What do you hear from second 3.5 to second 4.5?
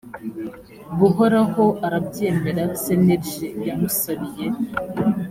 yamusabiye